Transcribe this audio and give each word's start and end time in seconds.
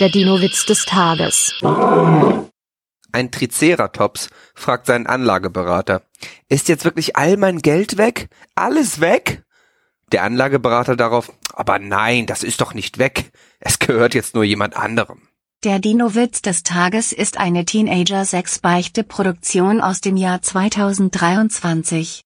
Der 0.00 0.08
Dino-Witz 0.08 0.66
des 0.66 0.86
Tages. 0.86 1.54
Ein 3.12 3.30
Triceratops 3.30 4.28
fragt 4.56 4.86
seinen 4.86 5.06
Anlageberater, 5.06 6.02
ist 6.48 6.68
jetzt 6.68 6.84
wirklich 6.84 7.14
all 7.14 7.36
mein 7.36 7.60
Geld 7.60 7.96
weg? 7.96 8.28
Alles 8.56 9.00
weg? 9.00 9.44
Der 10.10 10.24
Anlageberater 10.24 10.96
darauf, 10.96 11.32
aber 11.52 11.78
nein, 11.78 12.26
das 12.26 12.42
ist 12.42 12.60
doch 12.60 12.74
nicht 12.74 12.98
weg. 12.98 13.30
Es 13.60 13.78
gehört 13.78 14.14
jetzt 14.14 14.34
nur 14.34 14.42
jemand 14.42 14.76
anderem. 14.76 15.28
Der 15.62 15.78
Dino-Witz 15.78 16.42
des 16.42 16.64
Tages 16.64 17.12
ist 17.12 17.38
eine 17.38 17.64
Teenager-6-Beichte-Produktion 17.64 19.80
aus 19.80 20.00
dem 20.00 20.16
Jahr 20.16 20.42
2023. 20.42 22.22